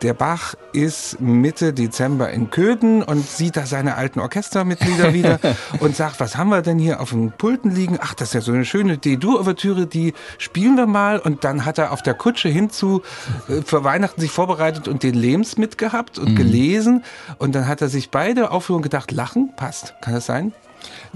Der 0.05 0.13
Bach 0.13 0.55
ist 0.75 1.19
Mitte 1.23 1.73
Dezember 1.73 2.29
in 2.29 2.51
Köthen 2.51 3.03
und 3.03 3.27
sieht 3.27 3.57
da 3.57 3.65
seine 3.65 3.95
alten 3.95 4.21
Orchestermitglieder 4.21 5.15
wieder 5.15 5.41
und 5.81 5.97
sagt, 5.97 6.21
was 6.21 6.37
haben 6.37 6.51
wir 6.51 6.61
denn 6.61 6.79
hier 6.79 7.01
auf 7.01 7.09
den 7.09 7.33
Pulten 7.33 7.75
liegen? 7.75 7.97
Ach, 7.99 8.13
das 8.13 8.29
ist 8.29 8.35
ja 8.35 8.41
so 8.43 8.53
eine 8.53 8.67
schöne 8.67 8.99
D-Dur-Ouvertüre, 8.99 9.87
die 9.87 10.13
spielen 10.37 10.77
wir 10.77 10.87
mal. 10.87 11.19
Und 11.19 11.45
dann 11.45 11.65
hat 11.65 11.79
er 11.79 11.91
auf 11.91 12.03
der 12.03 12.13
Kutsche 12.13 12.51
hinzu 12.51 13.01
äh, 13.49 13.63
für 13.63 13.83
Weihnachten 13.83 14.21
sich 14.21 14.31
vorbereitet 14.31 14.89
und 14.89 15.03
den 15.03 15.15
Lems 15.15 15.57
mitgehabt 15.57 16.19
und 16.19 16.33
mhm. 16.33 16.37
gelesen. 16.37 17.05
Und 17.39 17.55
dann 17.55 17.67
hat 17.67 17.81
er 17.81 17.89
sich 17.89 18.11
beide 18.11 18.51
Aufführungen 18.51 18.83
gedacht, 18.83 19.11
lachen, 19.11 19.55
passt. 19.57 19.95
Kann 20.03 20.13
das 20.13 20.27
sein? 20.27 20.53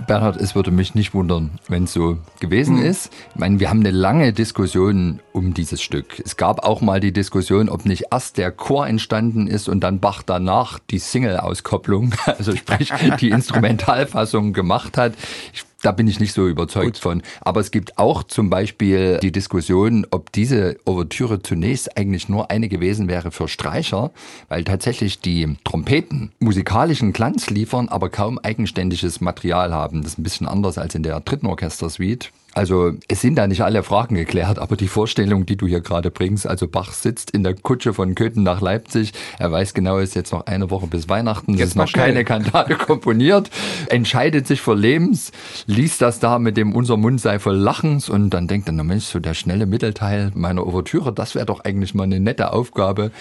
Bernhard, 0.06 0.37
es 0.37 0.54
würde 0.54 0.70
mich 0.70 0.94
nicht 0.94 1.14
wundern, 1.14 1.50
wenn 1.68 1.84
es 1.84 1.92
so 1.92 2.18
gewesen 2.40 2.76
mhm. 2.76 2.84
ist. 2.84 3.12
Ich 3.34 3.40
meine, 3.40 3.60
wir 3.60 3.70
haben 3.70 3.80
eine 3.80 3.90
lange 3.90 4.32
Diskussion 4.32 5.20
um 5.32 5.54
dieses 5.54 5.82
Stück. 5.82 6.20
Es 6.25 6.37
gab 6.37 6.64
auch 6.64 6.80
mal 6.80 7.00
die 7.00 7.12
Diskussion, 7.12 7.68
ob 7.68 7.84
nicht 7.84 8.06
erst 8.10 8.38
der 8.38 8.50
Chor 8.52 8.87
entstanden 8.87 9.46
ist 9.46 9.68
und 9.68 9.80
dann 9.80 10.00
Bach 10.00 10.22
danach 10.22 10.78
die 10.78 10.98
Single-Auskopplung, 10.98 12.14
also 12.26 12.54
sprich 12.54 12.92
die 13.20 13.30
Instrumentalfassung 13.30 14.52
gemacht 14.52 14.96
hat. 14.96 15.14
Ich 15.52 15.64
da 15.82 15.92
bin 15.92 16.08
ich 16.08 16.18
nicht 16.18 16.32
so 16.32 16.49
überzeugt 16.49 16.94
Gut. 16.94 16.99
von. 16.99 17.23
Aber 17.40 17.61
es 17.61 17.70
gibt 17.70 17.99
auch 17.99 18.25
zum 18.25 18.50
Beispiel 18.50 19.18
die 19.23 19.30
Diskussion, 19.30 20.06
ob 20.11 20.32
diese 20.32 20.76
Ouvertüre 20.85 21.40
zunächst 21.40 21.97
eigentlich 21.97 22.28
nur 22.28 22.50
eine 22.50 22.68
gewesen 22.68 23.08
wäre 23.08 23.30
für 23.30 23.47
Streicher, 23.47 24.11
weil 24.49 24.64
tatsächlich 24.64 25.20
die 25.20 25.56
Trompeten 25.64 26.32
musikalischen 26.40 27.12
Glanz 27.12 27.50
liefern, 27.50 27.88
aber 27.88 28.11
kaum 28.11 28.38
eigenständiges 28.38 29.20
Material 29.20 29.73
haben. 29.73 30.02
Das 30.02 30.12
ist 30.12 30.18
ein 30.18 30.25
bisschen 30.25 30.49
anders 30.49 30.78
als 30.78 30.94
in 30.94 31.04
der 31.04 31.20
dritten 31.20 31.47
Orchestersuite. 31.47 32.28
Also 32.58 32.90
es 33.06 33.20
sind 33.20 33.36
da 33.36 33.46
nicht 33.46 33.60
alle 33.60 33.84
Fragen 33.84 34.16
geklärt, 34.16 34.58
aber 34.58 34.74
die 34.74 34.88
Vorstellung, 34.88 35.46
die 35.46 35.56
du 35.56 35.68
hier 35.68 35.80
gerade 35.80 36.10
bringst, 36.10 36.44
also 36.44 36.66
Bach 36.66 36.92
sitzt 36.92 37.30
in 37.30 37.44
der 37.44 37.54
Kutsche 37.54 37.94
von 37.94 38.16
Köthen 38.16 38.42
nach 38.42 38.60
Leipzig, 38.60 39.12
er 39.38 39.52
weiß 39.52 39.74
genau, 39.74 39.98
es 39.98 40.08
ist 40.08 40.14
jetzt 40.16 40.32
noch 40.32 40.46
eine 40.46 40.68
Woche 40.68 40.88
bis 40.88 41.08
Weihnachten, 41.08 41.54
es 41.54 41.60
ist 41.60 41.76
noch 41.76 41.86
schnell. 41.86 42.06
keine 42.06 42.24
Kantate 42.24 42.74
komponiert, 42.86 43.48
entscheidet 43.90 44.48
sich 44.48 44.60
für 44.60 44.74
Lebens, 44.74 45.30
liest 45.66 46.02
das 46.02 46.18
da 46.18 46.40
mit 46.40 46.56
dem 46.56 46.74
Unser 46.74 46.96
Mund 46.96 47.20
sei 47.20 47.38
voll 47.38 47.54
Lachens 47.54 48.08
und 48.08 48.30
dann 48.30 48.48
denkt 48.48 48.68
er, 48.68 48.72
na 48.72 48.82
Mensch, 48.82 49.04
so 49.04 49.20
der 49.20 49.34
schnelle 49.34 49.66
Mittelteil 49.66 50.32
meiner 50.34 50.66
Ouvertüre, 50.66 51.12
das 51.12 51.36
wäre 51.36 51.46
doch 51.46 51.60
eigentlich 51.60 51.94
mal 51.94 52.02
eine 52.02 52.18
nette 52.18 52.52
Aufgabe, 52.52 53.12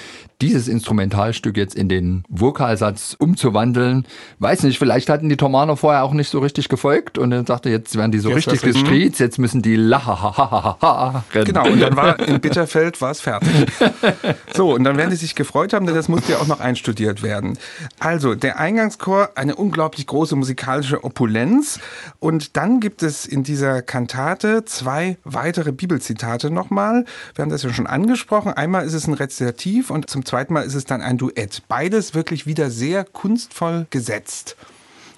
dieses 0.41 0.67
Instrumentalstück 0.67 1.57
jetzt 1.57 1.75
in 1.75 1.89
den 1.89 2.23
Vokalsatz 2.27 3.15
umzuwandeln. 3.19 4.07
Weiß 4.39 4.63
nicht, 4.63 4.79
vielleicht 4.79 5.09
hatten 5.09 5.29
die 5.29 5.37
Thomaner 5.37 5.77
vorher 5.77 6.03
auch 6.03 6.13
nicht 6.13 6.29
so 6.29 6.39
richtig 6.39 6.69
gefolgt 6.69 7.19
und 7.19 7.29
dann 7.29 7.45
sagte, 7.45 7.69
jetzt 7.69 7.95
werden 7.95 8.11
die 8.11 8.19
so 8.19 8.29
jetzt 8.29 8.47
richtig 8.47 8.61
gestriezt, 8.61 9.19
jetzt 9.27 9.39
müssen 9.39 9.61
die 9.61 9.75
lahahaha 9.75 11.23
rennen. 11.33 11.45
Genau, 11.45 11.67
und 11.67 11.81
dann 11.81 11.95
war 11.97 12.17
in 12.19 12.39
Bitterfeld 12.39 13.01
war 13.01 13.11
es 13.11 13.21
fertig. 13.21 13.49
So, 14.53 14.73
und 14.73 14.83
dann 14.83 14.97
werden 14.97 15.11
sie 15.11 15.17
sich 15.17 15.35
gefreut 15.35 15.73
haben, 15.73 15.85
denn 15.85 15.93
das 15.93 16.07
musste 16.07 16.31
ja 16.31 16.39
auch 16.39 16.47
noch 16.47 16.59
einstudiert 16.59 17.21
werden. 17.21 17.59
Also, 17.99 18.33
der 18.33 18.59
Eingangschor, 18.59 19.31
eine 19.35 19.55
unglaublich 19.55 20.07
große 20.07 20.35
musikalische 20.35 21.03
Opulenz. 21.03 21.79
Und 22.19 22.57
dann 22.57 22.79
gibt 22.79 23.03
es 23.03 23.25
in 23.25 23.43
dieser 23.43 23.81
Kantate 23.81 24.65
zwei 24.65 25.17
weitere 25.23 25.71
Bibelzitate 25.71 26.49
nochmal. 26.49 27.05
Wir 27.35 27.43
haben 27.43 27.49
das 27.49 27.63
ja 27.63 27.73
schon 27.73 27.87
angesprochen. 27.87 28.53
Einmal 28.53 28.85
ist 28.85 28.93
es 28.93 29.07
ein 29.07 29.13
Rezitativ 29.13 29.89
und 29.89 30.09
zum 30.09 30.25
zweiten 30.25 30.53
Mal 30.53 30.65
ist 30.65 30.75
es 30.75 30.85
dann 30.85 31.01
ein 31.01 31.17
Duett. 31.17 31.63
Beides 31.67 32.15
wirklich 32.15 32.47
wieder 32.47 32.71
sehr 32.71 33.03
kunstvoll 33.03 33.85
gesetzt. 33.89 34.55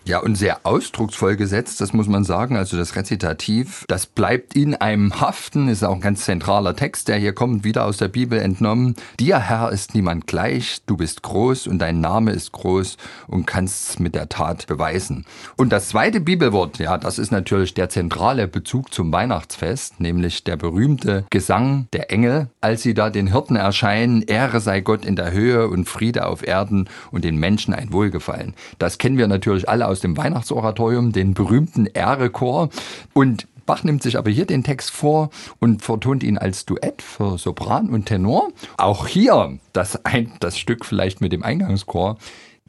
Ja, 0.10 0.18
und 0.22 0.34
sehr 0.34 0.62
ausdrucksvoll 0.64 1.36
gesetzt, 1.36 1.82
das 1.82 1.94
muss 1.94 2.08
man 2.08 2.24
sagen. 2.24 2.58
Also 2.58 2.78
das 2.78 2.96
Rezitativ, 2.96 3.86
das 3.88 4.08
bleibt 4.08 4.56
in 4.56 4.74
einem 4.74 5.22
haften, 5.22 5.68
ist 5.68 5.84
auch 5.84 5.94
ein 5.94 6.02
ganz 6.02 6.26
zentraler 6.26 6.76
Text, 6.76 7.10
der 7.10 7.18
hier 7.18 7.34
kommt, 7.34 7.64
wieder 7.64 7.86
aus 7.86 7.98
der 7.98 8.08
Bibel 8.08 8.40
entnommen. 8.40 8.96
Dir, 9.20 9.38
Herr, 9.38 9.72
ist 9.72 9.94
niemand 9.94 10.26
gleich, 10.26 10.80
du 10.88 10.98
bist 10.98 11.22
groß 11.22 11.68
und 11.68 11.78
dein 11.78 12.02
Name 12.02 12.32
ist 12.32 12.54
groß 12.54 12.98
und 13.28 13.46
kannst 13.46 13.88
es 13.88 14.00
mit 14.00 14.16
der 14.16 14.30
Tat 14.30 14.66
beweisen. 14.66 15.28
Und 15.58 15.72
das 15.72 15.90
zweite 15.90 16.22
Bibelwort, 16.22 16.80
ja, 16.80 16.98
das 16.98 17.20
ist 17.20 17.30
natürlich 17.32 17.76
der 17.76 17.90
zentrale 17.90 18.48
Bezug 18.48 18.92
zum 18.92 19.12
Weihnachtsfest, 19.12 20.00
nämlich 20.00 20.44
der 20.44 20.58
berühmte 20.58 21.26
Gesang 21.30 21.88
der 21.94 22.12
Engel, 22.12 22.50
als 22.62 22.82
sie 22.82 22.96
da 22.96 23.12
den 23.12 23.28
Hirten 23.28 23.58
erscheinen, 23.58 24.24
Ehre 24.24 24.60
sei 24.60 24.82
Gott 24.82 25.06
in 25.06 25.16
der 25.16 25.34
Höhe 25.34 25.68
und 25.68 25.88
Friede 25.88 26.26
auf 26.26 26.42
Erden 26.42 26.90
und 27.12 27.24
den 27.24 27.38
Menschen 27.38 27.76
ein 27.76 27.94
Wohlgefallen. 27.94 28.56
Das 28.80 28.98
kennen 28.98 29.20
wir 29.20 29.28
natürlich 29.28 29.70
alle 29.70 29.86
aus 29.86 29.99
aus 30.00 30.02
dem 30.02 30.16
Weihnachtsoratorium, 30.16 31.12
den 31.12 31.34
berühmten 31.34 31.86
Ehrechor. 31.86 32.70
Und 33.14 33.50
Bach 33.66 33.84
nimmt 33.84 34.02
sich 34.02 34.18
aber 34.18 34.32
hier 34.32 34.46
den 34.46 34.64
Text 34.64 34.92
vor 34.92 35.30
und 35.60 35.84
vertont 35.84 36.24
ihn 36.24 36.38
als 36.38 36.66
Duett 36.66 37.02
für 37.02 37.38
Sopran 37.38 37.90
und 37.90 38.06
Tenor. 38.06 38.48
Auch 38.78 39.08
hier 39.08 39.60
das, 39.74 40.06
ein, 40.06 40.32
das 40.40 40.58
Stück 40.58 40.86
vielleicht 40.86 41.20
mit 41.20 41.34
dem 41.34 41.44
Eingangschor 41.44 42.18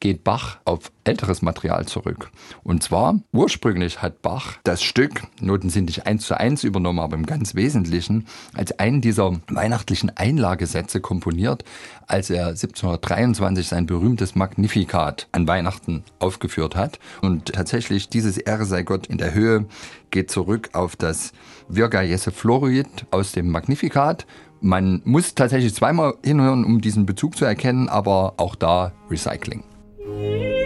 geht 0.00 0.24
Bach 0.24 0.58
auf 0.64 0.90
älteres 1.04 1.42
Material 1.42 1.86
zurück. 1.86 2.30
Und 2.62 2.82
zwar, 2.82 3.20
ursprünglich 3.32 4.02
hat 4.02 4.22
Bach 4.22 4.58
das 4.64 4.82
Stück, 4.82 5.22
Noten 5.40 5.70
sind 5.70 5.84
nicht 5.84 6.06
eins 6.06 6.26
zu 6.26 6.38
eins 6.38 6.64
übernommen, 6.64 6.98
aber 6.98 7.16
im 7.16 7.26
ganz 7.26 7.54
Wesentlichen, 7.54 8.26
als 8.54 8.78
einen 8.78 9.02
dieser 9.02 9.36
weihnachtlichen 9.48 10.10
Einlagesätze 10.16 11.00
komponiert, 11.00 11.64
als 12.06 12.30
er 12.30 12.48
1723 12.48 13.68
sein 13.68 13.86
berühmtes 13.86 14.34
Magnificat 14.34 15.28
an 15.32 15.46
Weihnachten 15.46 16.02
aufgeführt 16.18 16.76
hat. 16.76 16.98
Und 17.20 17.52
tatsächlich 17.52 18.08
dieses 18.08 18.38
Ehre 18.38 18.64
sei 18.64 18.82
Gott 18.82 19.06
in 19.06 19.18
der 19.18 19.34
Höhe 19.34 19.66
geht 20.10 20.30
zurück 20.30 20.70
auf 20.72 20.96
das 20.96 21.32
Virga 21.68 22.02
Jesse 22.02 22.32
Florid 22.32 22.88
aus 23.10 23.32
dem 23.32 23.50
Magnificat 23.50 24.26
man 24.62 25.00
muss 25.04 25.34
tatsächlich 25.34 25.74
zweimal 25.74 26.14
hinhören, 26.22 26.64
um 26.66 26.82
diesen 26.82 27.06
Bezug 27.06 27.34
zu 27.34 27.46
erkennen, 27.46 27.88
aber 27.88 28.34
auch 28.36 28.54
da 28.54 28.92
Recycling. 29.10 29.62
Das 30.18 30.59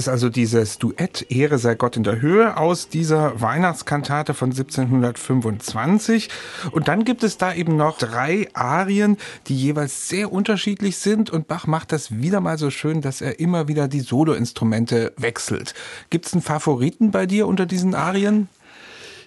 ist 0.00 0.08
also 0.08 0.30
dieses 0.30 0.78
Duett 0.78 1.26
Ehre 1.28 1.58
sei 1.58 1.74
Gott 1.74 1.94
in 1.98 2.04
der 2.04 2.22
Höhe 2.22 2.56
aus 2.56 2.88
dieser 2.88 3.38
Weihnachtskantate 3.42 4.32
von 4.32 4.48
1725. 4.48 6.30
Und 6.70 6.88
dann 6.88 7.04
gibt 7.04 7.22
es 7.22 7.36
da 7.36 7.52
eben 7.52 7.76
noch 7.76 7.98
drei 7.98 8.48
Arien, 8.54 9.18
die 9.46 9.54
jeweils 9.54 10.08
sehr 10.08 10.32
unterschiedlich 10.32 10.96
sind. 10.96 11.28
Und 11.28 11.48
Bach 11.48 11.66
macht 11.66 11.92
das 11.92 12.16
wieder 12.16 12.40
mal 12.40 12.56
so 12.56 12.70
schön, 12.70 13.02
dass 13.02 13.20
er 13.20 13.40
immer 13.40 13.68
wieder 13.68 13.88
die 13.88 14.00
Soloinstrumente 14.00 15.12
wechselt. 15.18 15.74
Gibt 16.08 16.24
es 16.24 16.32
einen 16.32 16.40
Favoriten 16.40 17.10
bei 17.10 17.26
dir 17.26 17.46
unter 17.46 17.66
diesen 17.66 17.94
Arien? 17.94 18.48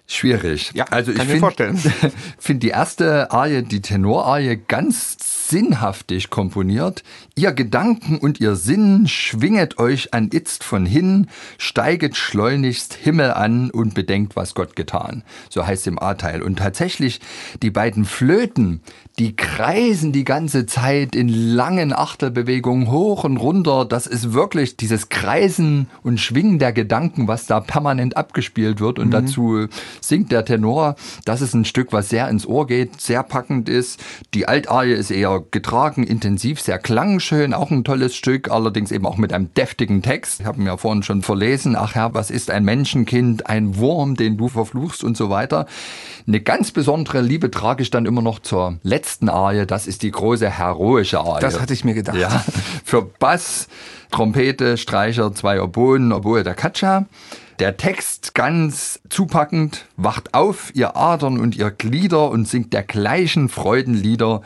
Schwierig. 0.08 0.72
Ja, 0.74 0.86
also 0.86 1.12
ich 1.12 1.22
finde 1.22 1.76
find 2.40 2.64
die 2.64 2.70
erste 2.70 3.30
Arie, 3.32 3.62
die 3.62 3.82
Tenorarie, 3.82 4.60
ganz 4.68 5.18
sinnhaftig 5.54 6.32
komponiert. 6.32 7.04
Ihr 7.36 7.52
Gedanken 7.52 8.18
und 8.18 8.40
ihr 8.40 8.56
Sinn 8.56 9.08
schwinget 9.08 9.78
euch 9.78 10.12
an 10.12 10.30
Itzt 10.34 10.64
von 10.64 10.84
hin, 10.84 11.28
steiget 11.60 12.18
schleunigst 12.18 12.96
Himmel 12.96 13.32
an 13.34 13.70
und 13.70 13.94
bedenkt, 13.94 14.36
was 14.36 14.56
Gott 14.56 14.76
getan. 14.76 15.24
So 15.52 15.68
heißt 15.68 15.86
im 15.86 16.00
A-Teil. 16.00 16.42
Und 16.42 16.58
tatsächlich 16.58 17.22
die 17.62 17.70
beiden 17.70 18.06
Flöten, 18.06 18.82
die 19.20 19.36
kreisen 19.36 20.12
die 20.12 20.24
ganze 20.24 20.66
Zeit 20.66 21.16
in 21.16 21.30
langen 21.30 21.94
Achtelbewegungen 21.94 22.90
hoch 22.90 23.24
und 23.24 23.38
runter. 23.38 23.86
Das 23.86 24.08
ist 24.08 24.34
wirklich 24.34 24.76
dieses 24.76 25.10
Kreisen 25.10 25.88
und 26.02 26.20
Schwingen 26.20 26.58
der 26.58 26.74
Gedanken, 26.74 27.28
was 27.28 27.46
da 27.46 27.60
permanent 27.60 28.18
abgespielt 28.18 28.80
wird. 28.80 28.98
Und 28.98 29.10
mhm. 29.10 29.12
dazu 29.12 29.68
singt 30.02 30.32
der 30.32 30.46
Tenor. 30.46 30.96
Das 31.26 31.42
ist 31.42 31.54
ein 31.54 31.66
Stück, 31.66 31.94
was 31.94 32.10
sehr 32.10 32.28
ins 32.28 32.48
Ohr 32.48 32.66
geht, 32.66 33.00
sehr 33.00 33.22
packend 33.22 33.70
ist. 33.70 34.04
Die 34.34 34.48
Altarie 34.48 34.94
ist 34.94 35.12
eher 35.12 35.43
getragen, 35.52 36.04
intensiv, 36.04 36.62
sehr 36.62 36.80
klangschön, 36.80 37.54
auch 37.54 37.72
ein 37.72 37.84
tolles 37.84 38.16
Stück, 38.16 38.52
allerdings 38.52 38.92
eben 38.92 39.06
auch 39.06 39.18
mit 39.18 39.34
einem 39.34 39.54
deftigen 39.54 40.02
Text. 40.02 40.42
Ich 40.42 40.46
habe 40.46 40.62
mir 40.62 40.78
vorhin 40.78 41.04
schon 41.04 41.22
verlesen, 41.22 41.76
ach 41.76 41.96
Herr, 41.96 42.14
was 42.14 42.32
ist 42.32 42.52
ein 42.52 42.64
Menschenkind, 42.64 43.48
ein 43.48 43.78
Wurm, 43.78 44.16
den 44.16 44.38
du 44.38 44.48
verfluchst 44.48 45.04
und 45.04 45.18
so 45.18 45.30
weiter. 45.30 45.66
Eine 46.28 46.42
ganz 46.42 46.72
besondere 46.72 47.22
Liebe 47.22 47.52
trage 47.52 47.84
ich 47.84 47.90
dann 47.90 48.06
immer 48.06 48.22
noch 48.22 48.40
zur 48.40 48.78
letzten 48.84 49.30
Arie, 49.30 49.66
das 49.66 49.88
ist 49.88 50.04
die 50.04 50.12
große 50.12 50.50
heroische 50.50 51.20
Arie. 51.20 51.42
Das 51.42 51.60
hatte 51.60 51.74
ich 51.74 51.84
mir 51.84 51.94
gedacht. 51.94 52.18
Ja, 52.18 52.44
für 52.84 53.02
Bass, 53.02 53.68
Trompete, 54.12 54.78
Streicher, 54.78 55.34
zwei 55.34 55.62
Oboen, 55.62 56.12
Oboe 56.14 56.44
der 56.44 56.54
Katscha. 56.54 57.06
Der 57.60 57.78
Text 57.78 58.34
ganz 58.34 59.00
zupackend, 59.10 59.86
wacht 59.96 60.34
auf, 60.34 60.72
ihr 60.74 60.98
Adern 60.98 61.40
und 61.40 61.56
ihr 61.56 61.72
Glieder 61.72 62.30
und 62.30 62.48
singt 62.48 62.74
der 62.74 62.84
gleichen 62.84 63.48
Freudenlieder, 63.48 64.42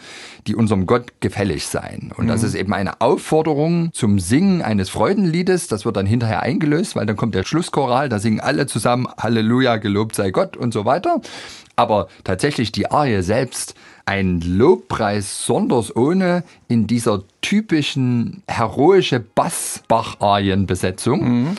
die 0.45 0.55
unserem 0.55 0.85
Gott 0.85 1.13
gefällig 1.19 1.67
seien. 1.67 2.11
Und 2.15 2.25
mhm. 2.25 2.29
das 2.29 2.43
ist 2.43 2.55
eben 2.55 2.73
eine 2.73 3.01
Aufforderung 3.01 3.89
zum 3.93 4.19
Singen 4.19 4.61
eines 4.61 4.89
Freudenliedes. 4.89 5.67
Das 5.67 5.85
wird 5.85 5.95
dann 5.95 6.05
hinterher 6.05 6.41
eingelöst, 6.41 6.95
weil 6.95 7.05
dann 7.05 7.15
kommt 7.15 7.35
der 7.35 7.45
Schlusschoral, 7.45 8.09
da 8.09 8.19
singen 8.19 8.41
alle 8.41 8.67
zusammen 8.67 9.07
Halleluja, 9.17 9.77
gelobt 9.77 10.15
sei 10.15 10.31
Gott 10.31 10.57
und 10.57 10.73
so 10.73 10.85
weiter. 10.85 11.21
Aber 11.75 12.07
tatsächlich 12.23 12.71
die 12.71 12.91
Arie 12.91 13.21
selbst 13.21 13.75
ein 14.05 14.41
Lobpreis 14.41 15.45
sonders 15.45 15.95
ohne 15.95 16.43
in 16.67 16.87
dieser 16.87 17.23
typischen 17.41 18.41
heroische 18.47 19.19
Bass-Bach-Arienbesetzung. 19.19 21.23
Mhm. 21.23 21.57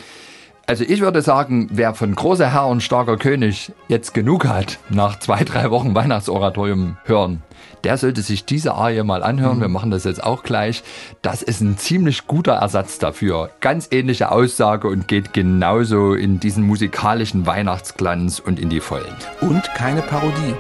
Also 0.69 0.85
ich 0.87 1.01
würde 1.01 1.23
sagen, 1.23 1.69
wer 1.73 1.95
von 1.95 2.15
großer 2.15 2.53
Herr 2.53 2.67
und 2.67 2.83
starker 2.83 3.17
König 3.17 3.73
jetzt 3.89 4.13
genug 4.13 4.47
hat, 4.47 4.79
nach 4.91 5.19
zwei, 5.19 5.43
drei 5.43 5.71
Wochen 5.71 5.95
Weihnachtsoratorium 5.95 6.99
hören, 7.05 7.43
der 7.85 7.97
sollte 7.97 8.21
sich 8.21 8.45
diese 8.45 8.75
Arie 8.75 9.03
mal 9.03 9.23
anhören. 9.23 9.57
Mhm. 9.57 9.61
Wir 9.63 9.69
machen 9.69 9.91
das 9.91 10.05
jetzt 10.05 10.23
auch 10.23 10.43
gleich. 10.43 10.83
Das 11.23 11.43
ist 11.43 11.63
ein 11.63 11.79
ziemlich 11.79 12.27
guter 12.27 12.53
Ersatz 12.53 12.99
dafür. 12.99 13.49
Ganz 13.61 13.89
ähnliche 13.93 14.31
Aussage 14.31 14.89
und 14.89 15.09
geht 15.09 15.33
genauso 15.33 16.13
in 16.13 16.39
diesen 16.39 16.67
musikalischen 16.67 17.47
Weihnachtsglanz 17.47 18.39
und 18.39 18.61
in 18.61 18.69
die 18.69 18.81
Vollen. 18.81 19.17
Und 19.41 19.63
keine 19.75 20.03
Parodie. 20.03 20.55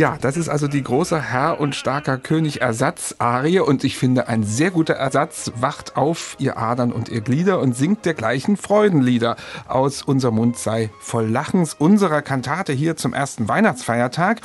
Ja, 0.00 0.16
das 0.18 0.38
ist 0.38 0.48
also 0.48 0.66
die 0.66 0.82
große 0.82 1.20
Herr 1.20 1.60
und 1.60 1.74
starker 1.74 2.16
König 2.16 2.62
Ersatzarie 2.62 3.60
und 3.60 3.84
ich 3.84 3.98
finde 3.98 4.28
ein 4.28 4.44
sehr 4.44 4.70
guter 4.70 4.94
Ersatz. 4.94 5.52
Wacht 5.56 5.98
auf, 5.98 6.36
ihr 6.38 6.56
Adern 6.56 6.90
und 6.90 7.10
ihr 7.10 7.20
Glieder 7.20 7.60
und 7.60 7.76
singt 7.76 8.06
dergleichen 8.06 8.56
Freudenlieder. 8.56 9.36
Aus 9.68 10.00
unser 10.00 10.30
Mund 10.30 10.56
sei 10.56 10.88
voll 11.00 11.28
Lachens 11.28 11.74
unserer 11.74 12.22
Kantate 12.22 12.72
hier 12.72 12.96
zum 12.96 13.12
ersten 13.12 13.46
Weihnachtsfeiertag. 13.46 14.40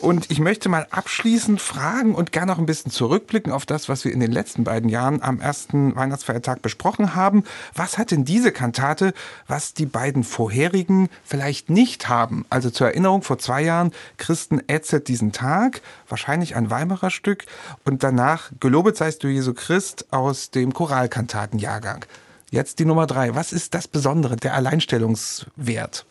Und 0.00 0.32
ich 0.32 0.40
möchte 0.40 0.68
mal 0.68 0.88
abschließend 0.90 1.60
fragen 1.60 2.16
und 2.16 2.32
gerne 2.32 2.50
noch 2.50 2.58
ein 2.58 2.66
bisschen 2.66 2.90
zurückblicken 2.90 3.52
auf 3.52 3.66
das, 3.66 3.88
was 3.88 4.04
wir 4.04 4.12
in 4.12 4.18
den 4.18 4.32
letzten 4.32 4.64
beiden 4.64 4.88
Jahren 4.88 5.22
am 5.22 5.40
ersten 5.40 5.94
Weihnachtsfeiertag 5.94 6.60
besprochen 6.60 7.14
haben. 7.14 7.44
Was 7.72 7.98
hat 7.98 8.10
denn 8.10 8.24
diese 8.24 8.50
Kantate, 8.50 9.14
was 9.46 9.74
die 9.74 9.86
beiden 9.86 10.24
vorherigen 10.24 11.08
vielleicht 11.22 11.70
nicht 11.70 12.08
haben? 12.08 12.46
Also 12.50 12.70
zur 12.70 12.88
Erinnerung, 12.88 13.22
vor 13.22 13.38
zwei 13.38 13.62
Jahren 13.62 13.92
Christen 14.16 14.60
erzählt 14.88 15.08
diesen 15.08 15.32
Tag, 15.32 15.82
wahrscheinlich 16.08 16.56
ein 16.56 16.70
Weimarer 16.70 17.10
Stück, 17.10 17.44
und 17.84 18.02
danach 18.02 18.50
Gelobet 18.58 18.96
seist 18.96 19.22
du 19.22 19.28
Jesu 19.28 19.52
Christ 19.52 20.06
aus 20.12 20.50
dem 20.50 20.72
Choralkantatenjahrgang. 20.72 22.06
Jetzt 22.50 22.78
die 22.78 22.86
Nummer 22.86 23.06
drei. 23.06 23.34
Was 23.34 23.52
ist 23.52 23.74
das 23.74 23.86
Besondere, 23.86 24.36
der 24.36 24.54
Alleinstellungswert? 24.54 26.06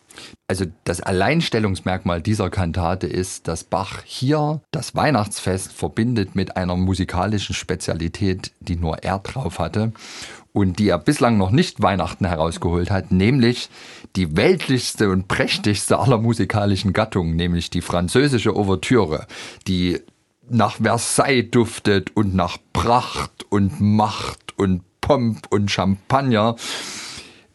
Also 0.46 0.66
das 0.84 1.00
Alleinstellungsmerkmal 1.00 2.22
dieser 2.22 2.50
Kantate 2.50 3.08
ist, 3.08 3.48
dass 3.48 3.64
Bach 3.64 4.02
hier 4.04 4.60
das 4.70 4.94
Weihnachtsfest 4.94 5.72
verbindet 5.72 6.36
mit 6.36 6.56
einer 6.56 6.76
musikalischen 6.76 7.56
Spezialität, 7.56 8.52
die 8.60 8.76
nur 8.76 9.02
er 9.02 9.18
drauf 9.18 9.58
hatte 9.58 9.92
und 10.52 10.78
die 10.78 10.88
er 10.88 10.98
bislang 10.98 11.36
noch 11.36 11.50
nicht 11.50 11.82
Weihnachten 11.82 12.24
herausgeholt 12.26 12.90
hat, 12.90 13.10
nämlich 13.10 13.70
die 14.16 14.36
weltlichste 14.36 15.10
und 15.10 15.28
prächtigste 15.28 15.98
aller 15.98 16.18
musikalischen 16.18 16.92
Gattungen, 16.92 17.36
nämlich 17.36 17.70
die 17.70 17.82
französische 17.82 18.56
Ouvertüre, 18.56 19.26
die 19.66 20.00
nach 20.48 20.76
Versailles 20.76 21.50
duftet 21.50 22.16
und 22.16 22.34
nach 22.34 22.58
Pracht 22.72 23.46
und 23.50 23.80
Macht 23.80 24.58
und 24.58 24.82
Pomp 25.00 25.46
und 25.50 25.70
Champagner 25.70 26.56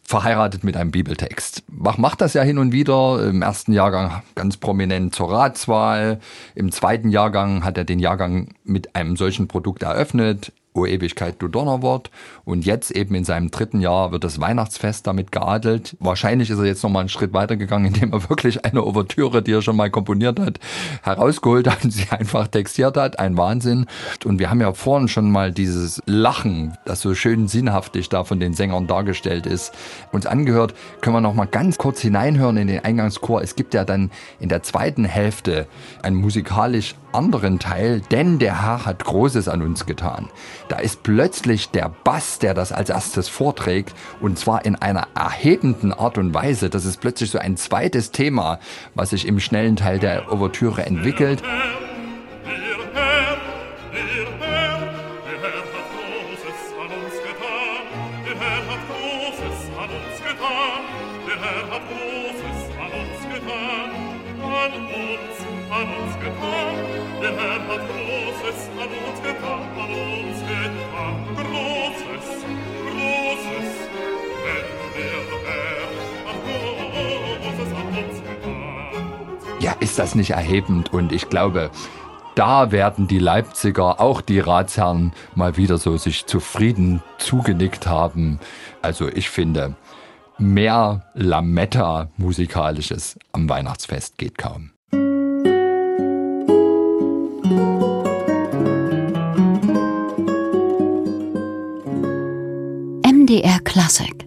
verheiratet 0.02 0.64
mit 0.64 0.76
einem 0.76 0.90
Bibeltext. 0.90 1.64
Bach 1.68 1.98
macht 1.98 2.20
das 2.20 2.34
ja 2.34 2.42
hin 2.42 2.58
und 2.58 2.72
wieder. 2.72 3.26
Im 3.26 3.42
ersten 3.42 3.72
Jahrgang 3.72 4.22
ganz 4.34 4.58
prominent 4.58 5.14
zur 5.14 5.32
Ratswahl. 5.32 6.20
Im 6.54 6.70
zweiten 6.72 7.08
Jahrgang 7.08 7.64
hat 7.64 7.78
er 7.78 7.84
den 7.84 7.98
Jahrgang 7.98 8.54
mit 8.64 8.94
einem 8.94 9.16
solchen 9.16 9.48
Produkt 9.48 9.82
eröffnet. 9.82 10.52
O 10.76 10.86
Ewigkeit, 10.86 11.36
du 11.38 11.46
Donnerwort. 11.46 12.10
Und 12.44 12.66
jetzt 12.66 12.90
eben 12.90 13.14
in 13.14 13.24
seinem 13.24 13.52
dritten 13.52 13.80
Jahr 13.80 14.10
wird 14.10 14.24
das 14.24 14.40
Weihnachtsfest 14.40 15.06
damit 15.06 15.30
geadelt. 15.30 15.96
Wahrscheinlich 16.00 16.50
ist 16.50 16.58
er 16.58 16.64
jetzt 16.64 16.82
nochmal 16.82 17.00
einen 17.00 17.08
Schritt 17.08 17.32
weitergegangen, 17.32 17.86
indem 17.94 18.12
er 18.12 18.28
wirklich 18.28 18.64
eine 18.64 18.82
Ouvertüre, 18.82 19.40
die 19.40 19.52
er 19.52 19.62
schon 19.62 19.76
mal 19.76 19.88
komponiert 19.90 20.40
hat, 20.40 20.58
herausgeholt 21.02 21.70
hat 21.70 21.84
und 21.84 21.90
sie 21.92 22.10
einfach 22.10 22.48
textiert 22.48 22.96
hat. 22.96 23.20
Ein 23.20 23.36
Wahnsinn. 23.36 23.86
Und 24.24 24.40
wir 24.40 24.50
haben 24.50 24.60
ja 24.60 24.72
vorhin 24.72 25.06
schon 25.06 25.30
mal 25.30 25.52
dieses 25.52 26.02
Lachen, 26.06 26.76
das 26.84 27.00
so 27.00 27.14
schön 27.14 27.46
sinnhaftig 27.46 28.08
da 28.08 28.24
von 28.24 28.40
den 28.40 28.52
Sängern 28.52 28.88
dargestellt 28.88 29.46
ist, 29.46 29.72
uns 30.10 30.26
angehört. 30.26 30.74
Können 31.00 31.14
wir 31.14 31.20
nochmal 31.20 31.46
ganz 31.46 31.78
kurz 31.78 32.00
hineinhören 32.00 32.56
in 32.56 32.66
den 32.66 32.84
Eingangschor. 32.84 33.42
Es 33.42 33.54
gibt 33.54 33.74
ja 33.74 33.84
dann 33.84 34.10
in 34.40 34.48
der 34.48 34.64
zweiten 34.64 35.04
Hälfte 35.04 35.68
einen 36.02 36.16
musikalisch 36.16 36.96
anderen 37.14 37.58
Teil, 37.58 38.00
denn 38.10 38.38
der 38.38 38.62
Herr 38.62 38.86
hat 38.86 39.04
Großes 39.04 39.48
an 39.48 39.62
uns 39.62 39.86
getan. 39.86 40.28
Da 40.68 40.76
ist 40.76 41.02
plötzlich 41.02 41.70
der 41.70 41.90
Bass, 42.04 42.38
der 42.38 42.54
das 42.54 42.72
als 42.72 42.90
erstes 42.90 43.28
vorträgt, 43.28 43.94
und 44.20 44.38
zwar 44.38 44.64
in 44.64 44.76
einer 44.76 45.08
erhebenden 45.14 45.92
Art 45.92 46.18
und 46.18 46.34
Weise. 46.34 46.70
Das 46.70 46.84
ist 46.84 47.00
plötzlich 47.00 47.30
so 47.30 47.38
ein 47.38 47.56
zweites 47.56 48.10
Thema, 48.10 48.58
was 48.94 49.10
sich 49.10 49.26
im 49.26 49.40
schnellen 49.40 49.76
Teil 49.76 49.98
der 49.98 50.32
Ouvertüre 50.32 50.84
entwickelt. 50.86 51.42
Ist 79.72 79.98
das 79.98 80.14
nicht 80.14 80.30
erhebend? 80.30 80.92
Und 80.92 81.12
ich 81.12 81.28
glaube, 81.28 81.70
da 82.34 82.72
werden 82.72 83.06
die 83.06 83.18
Leipziger, 83.18 84.00
auch 84.00 84.20
die 84.20 84.40
Ratsherren, 84.40 85.12
mal 85.34 85.56
wieder 85.56 85.78
so 85.78 85.96
sich 85.96 86.26
zufrieden 86.26 87.02
zugenickt 87.18 87.86
haben. 87.86 88.40
Also 88.82 89.08
ich 89.08 89.30
finde, 89.30 89.76
mehr 90.38 91.04
Lametta 91.14 92.08
musikalisches 92.16 93.18
am 93.32 93.48
Weihnachtsfest 93.48 94.18
geht 94.18 94.36
kaum. 94.36 94.70
MDR 103.06 103.60
Klassik 103.64 104.26